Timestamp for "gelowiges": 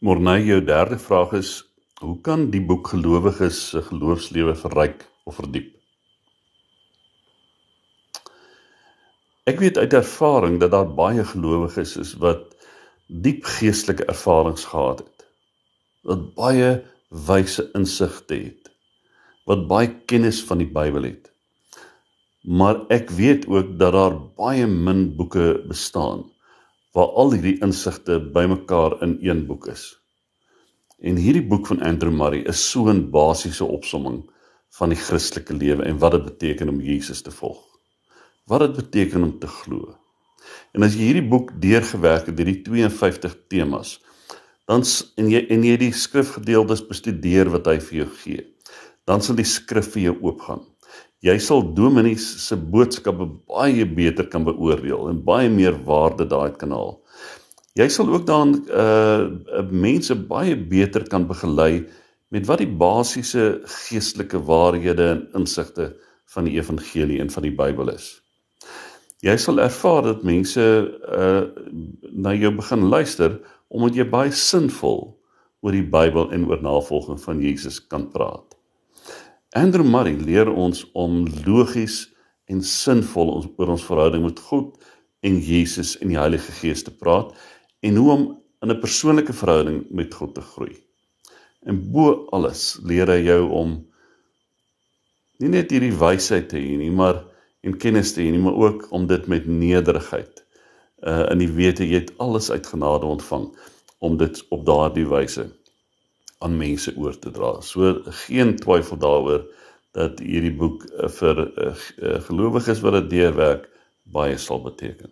2.92-3.56, 11.26-11.96, 112.28-112.82